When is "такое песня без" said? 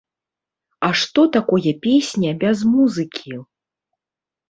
1.37-2.67